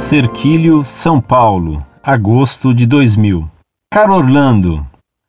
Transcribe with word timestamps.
Cerquilho, 0.00 0.82
São 0.82 1.20
Paulo, 1.20 1.84
agosto 2.02 2.72
de 2.72 2.86
2000. 2.86 3.46
Caro 3.92 4.14
Orlando, 4.14 4.84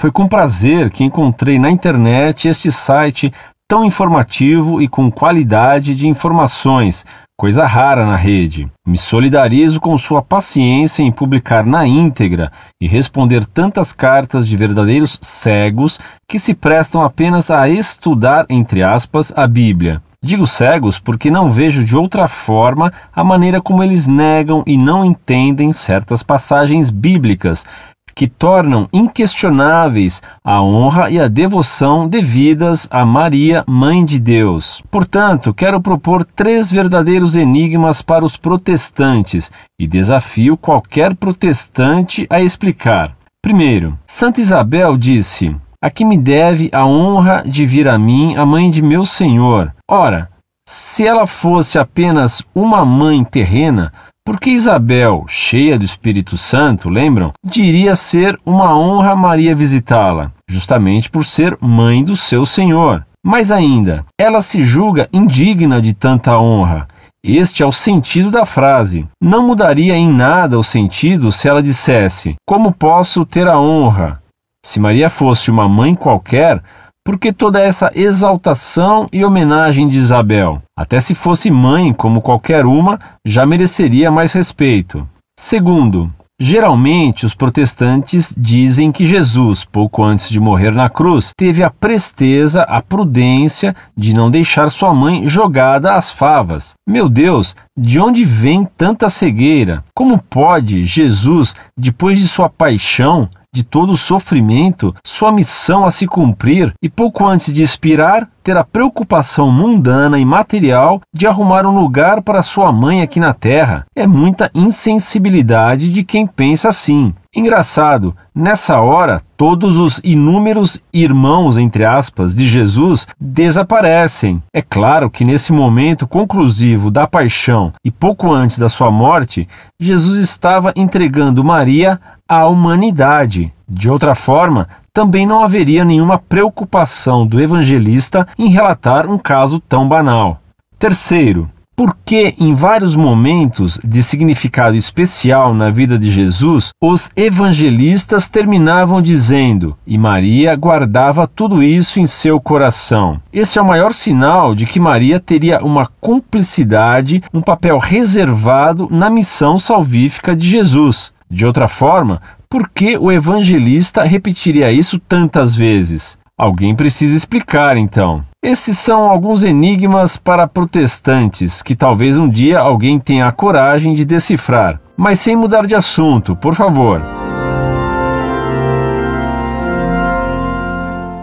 foi 0.00 0.10
com 0.10 0.26
prazer 0.26 0.90
que 0.90 1.04
encontrei 1.04 1.58
na 1.58 1.70
internet 1.70 2.48
este 2.48 2.72
site 2.72 3.32
tão 3.68 3.84
informativo 3.84 4.80
e 4.80 4.88
com 4.88 5.12
qualidade 5.12 5.94
de 5.94 6.08
informações, 6.08 7.04
coisa 7.38 7.66
rara 7.66 8.06
na 8.06 8.16
rede. 8.16 8.66
Me 8.86 8.96
solidarizo 8.96 9.78
com 9.80 9.96
sua 9.98 10.22
paciência 10.22 11.02
em 11.02 11.12
publicar 11.12 11.64
na 11.64 11.86
íntegra 11.86 12.50
e 12.80 12.88
responder 12.88 13.44
tantas 13.44 13.92
cartas 13.92 14.48
de 14.48 14.56
verdadeiros 14.56 15.18
cegos 15.22 16.00
que 16.26 16.38
se 16.38 16.54
prestam 16.54 17.02
apenas 17.02 17.50
a 17.50 17.68
estudar, 17.68 18.46
entre 18.48 18.82
aspas, 18.82 19.32
a 19.36 19.46
Bíblia. 19.46 20.02
Digo 20.24 20.46
cegos 20.46 20.98
porque 20.98 21.30
não 21.30 21.50
vejo 21.50 21.84
de 21.84 21.94
outra 21.94 22.26
forma 22.26 22.90
a 23.14 23.22
maneira 23.22 23.60
como 23.60 23.82
eles 23.82 24.06
negam 24.06 24.62
e 24.66 24.74
não 24.74 25.04
entendem 25.04 25.70
certas 25.70 26.22
passagens 26.22 26.88
bíblicas 26.88 27.66
que 28.14 28.26
tornam 28.26 28.88
inquestionáveis 28.90 30.22
a 30.42 30.62
honra 30.62 31.10
e 31.10 31.20
a 31.20 31.28
devoção 31.28 32.08
devidas 32.08 32.88
a 32.90 33.04
Maria, 33.04 33.64
Mãe 33.66 34.02
de 34.02 34.18
Deus. 34.18 34.82
Portanto, 34.90 35.52
quero 35.52 35.78
propor 35.78 36.24
três 36.24 36.70
verdadeiros 36.70 37.36
enigmas 37.36 38.00
para 38.00 38.24
os 38.24 38.34
protestantes 38.34 39.52
e 39.78 39.86
desafio 39.86 40.56
qualquer 40.56 41.14
protestante 41.14 42.26
a 42.30 42.40
explicar. 42.40 43.14
Primeiro, 43.42 43.98
Santa 44.06 44.40
Isabel 44.40 44.96
disse: 44.96 45.54
a 45.84 45.90
que 45.90 46.02
me 46.02 46.16
deve 46.16 46.70
a 46.72 46.86
honra 46.86 47.42
de 47.44 47.66
vir 47.66 47.86
a 47.88 47.98
mim 47.98 48.34
a 48.36 48.46
mãe 48.46 48.70
de 48.70 48.80
meu 48.80 49.04
Senhor. 49.04 49.70
Ora, 49.86 50.30
se 50.66 51.06
ela 51.06 51.26
fosse 51.26 51.78
apenas 51.78 52.42
uma 52.54 52.86
mãe 52.86 53.22
terrena, 53.22 53.92
por 54.24 54.40
que 54.40 54.48
Isabel, 54.48 55.26
cheia 55.28 55.78
do 55.78 55.84
Espírito 55.84 56.38
Santo, 56.38 56.88
lembram, 56.88 57.32
diria 57.44 57.94
ser 57.96 58.40
uma 58.46 58.74
honra 58.74 59.14
Maria 59.14 59.54
visitá-la, 59.54 60.32
justamente 60.48 61.10
por 61.10 61.22
ser 61.22 61.54
mãe 61.60 62.02
do 62.02 62.16
seu 62.16 62.46
Senhor. 62.46 63.06
Mais 63.22 63.50
ainda, 63.50 64.06
ela 64.18 64.40
se 64.40 64.64
julga 64.64 65.06
indigna 65.12 65.82
de 65.82 65.92
tanta 65.92 66.38
honra. 66.38 66.88
Este 67.22 67.62
é 67.62 67.66
o 67.66 67.72
sentido 67.72 68.30
da 68.30 68.46
frase. 68.46 69.06
Não 69.22 69.46
mudaria 69.46 69.94
em 69.94 70.10
nada 70.10 70.58
o 70.58 70.64
sentido 70.64 71.30
se 71.30 71.46
ela 71.46 71.62
dissesse: 71.62 72.36
Como 72.46 72.72
posso 72.72 73.26
ter 73.26 73.46
a 73.46 73.60
honra? 73.60 74.23
Se 74.64 74.80
Maria 74.80 75.10
fosse 75.10 75.50
uma 75.50 75.68
mãe 75.68 75.94
qualquer, 75.94 76.58
por 77.04 77.18
que 77.18 77.34
toda 77.34 77.60
essa 77.60 77.92
exaltação 77.94 79.06
e 79.12 79.22
homenagem 79.22 79.86
de 79.86 79.98
Isabel? 79.98 80.62
Até 80.74 81.00
se 81.00 81.14
fosse 81.14 81.50
mãe, 81.50 81.92
como 81.92 82.22
qualquer 82.22 82.64
uma, 82.64 82.98
já 83.26 83.44
mereceria 83.44 84.10
mais 84.10 84.32
respeito. 84.32 85.06
Segundo, 85.38 86.10
Geralmente, 86.40 87.24
os 87.24 87.32
protestantes 87.32 88.34
dizem 88.36 88.90
que 88.90 89.06
Jesus, 89.06 89.64
pouco 89.64 90.02
antes 90.02 90.28
de 90.28 90.40
morrer 90.40 90.72
na 90.72 90.90
cruz, 90.90 91.30
teve 91.36 91.62
a 91.62 91.70
presteza, 91.70 92.62
a 92.62 92.82
prudência 92.82 93.74
de 93.96 94.12
não 94.12 94.28
deixar 94.28 94.68
sua 94.72 94.92
mãe 94.92 95.28
jogada 95.28 95.94
às 95.94 96.10
favas. 96.10 96.74
Meu 96.88 97.08
Deus, 97.08 97.54
de 97.78 98.00
onde 98.00 98.24
vem 98.24 98.64
tanta 98.76 99.08
cegueira? 99.08 99.84
Como 99.94 100.18
pode 100.18 100.84
Jesus, 100.84 101.54
depois 101.78 102.18
de 102.18 102.26
sua 102.26 102.48
paixão, 102.48 103.28
de 103.54 103.62
todo 103.62 103.92
o 103.92 103.96
sofrimento, 103.96 104.92
sua 105.04 105.30
missão 105.30 105.86
a 105.86 105.90
se 105.92 106.08
cumprir 106.08 106.74
e 106.82 106.88
pouco 106.88 107.24
antes 107.24 107.54
de 107.54 107.62
expirar, 107.62 108.28
ter 108.42 108.56
a 108.56 108.64
preocupação 108.64 109.50
mundana 109.52 110.18
e 110.18 110.24
material 110.24 111.00
de 111.14 111.28
arrumar 111.28 111.64
um 111.64 111.78
lugar 111.78 112.20
para 112.20 112.42
sua 112.42 112.72
mãe 112.72 113.00
aqui 113.00 113.20
na 113.20 113.32
terra. 113.32 113.86
É 113.94 114.08
muita 114.08 114.50
insensibilidade 114.52 115.92
de 115.92 116.02
quem 116.02 116.26
pensa 116.26 116.68
assim. 116.68 117.14
Engraçado, 117.36 118.14
nessa 118.32 118.78
hora, 118.78 119.20
todos 119.36 119.76
os 119.76 120.00
inúmeros 120.04 120.80
irmãos, 120.92 121.58
entre 121.58 121.84
aspas, 121.84 122.36
de 122.36 122.46
Jesus 122.46 123.08
desaparecem. 123.20 124.40
É 124.52 124.62
claro 124.62 125.10
que 125.10 125.24
nesse 125.24 125.52
momento 125.52 126.06
conclusivo 126.06 126.92
da 126.92 127.08
paixão 127.08 127.72
e 127.84 127.90
pouco 127.90 128.32
antes 128.32 128.56
da 128.56 128.68
sua 128.68 128.88
morte, 128.88 129.48
Jesus 129.80 130.18
estava 130.18 130.72
entregando 130.76 131.42
Maria 131.42 132.00
à 132.28 132.46
humanidade. 132.46 133.52
De 133.68 133.90
outra 133.90 134.14
forma, 134.14 134.68
também 134.92 135.26
não 135.26 135.42
haveria 135.42 135.84
nenhuma 135.84 136.18
preocupação 136.18 137.26
do 137.26 137.40
evangelista 137.40 138.28
em 138.38 138.48
relatar 138.48 139.10
um 139.10 139.18
caso 139.18 139.58
tão 139.58 139.88
banal. 139.88 140.40
Terceiro, 140.78 141.50
porque 141.76 142.34
em 142.38 142.54
vários 142.54 142.94
momentos 142.94 143.80
de 143.84 144.02
significado 144.02 144.76
especial 144.76 145.52
na 145.54 145.70
vida 145.70 145.98
de 145.98 146.10
Jesus, 146.10 146.70
os 146.80 147.10
evangelistas 147.16 148.28
terminavam 148.28 149.02
dizendo: 149.02 149.76
"E 149.86 149.98
Maria 149.98 150.54
guardava 150.54 151.26
tudo 151.26 151.62
isso 151.62 152.00
em 152.00 152.06
seu 152.06 152.40
coração". 152.40 153.18
Esse 153.32 153.58
é 153.58 153.62
o 153.62 153.66
maior 153.66 153.92
sinal 153.92 154.54
de 154.54 154.66
que 154.66 154.78
Maria 154.78 155.18
teria 155.18 155.64
uma 155.64 155.86
cumplicidade, 156.00 157.22
um 157.32 157.40
papel 157.40 157.78
reservado 157.78 158.88
na 158.90 159.10
missão 159.10 159.58
salvífica 159.58 160.36
de 160.36 160.48
Jesus. 160.48 161.12
De 161.30 161.44
outra 161.44 161.66
forma, 161.66 162.20
por 162.48 162.68
que 162.68 162.96
o 162.96 163.10
evangelista 163.10 164.04
repetiria 164.04 164.70
isso 164.70 164.98
tantas 164.98 165.56
vezes? 165.56 166.16
Alguém 166.38 166.74
precisa 166.74 167.16
explicar, 167.16 167.76
então. 167.76 168.20
Esses 168.44 168.76
são 168.78 169.10
alguns 169.10 169.42
enigmas 169.42 170.18
para 170.18 170.46
protestantes 170.46 171.62
que 171.62 171.74
talvez 171.74 172.18
um 172.18 172.28
dia 172.28 172.58
alguém 172.58 173.00
tenha 173.00 173.26
a 173.26 173.32
coragem 173.32 173.94
de 173.94 174.04
decifrar. 174.04 174.82
Mas 174.94 175.18
sem 175.18 175.34
mudar 175.34 175.66
de 175.66 175.74
assunto, 175.74 176.36
por 176.36 176.54
favor. 176.54 177.00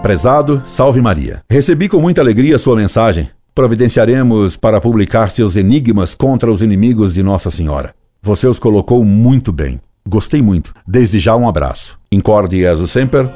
Prezado, 0.02 0.64
salve 0.66 1.00
Maria. 1.00 1.44
Recebi 1.48 1.88
com 1.88 2.02
muita 2.02 2.22
alegria 2.22 2.58
sua 2.58 2.76
mensagem. 2.76 3.30
Providenciaremos 3.54 4.58
para 4.58 4.82
publicar 4.82 5.30
seus 5.30 5.56
enigmas 5.56 6.16
contra 6.16 6.52
os 6.52 6.64
inimigos 6.64 7.14
de 7.14 7.22
Nossa 7.22 7.52
Senhora. 7.52 7.94
Você 8.20 8.48
os 8.48 8.58
colocou 8.58 9.06
muito 9.06 9.52
bem. 9.52 9.80
Gostei 10.10 10.42
muito. 10.42 10.74
Desde 10.88 11.20
já 11.20 11.36
um 11.36 11.48
abraço. 11.48 12.00
Incorde 12.12 12.58
Jesus 12.58 12.90
Semper, 12.90 13.30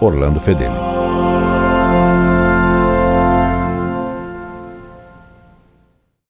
Orlando 0.00 0.40
Fedeli. 0.40 0.87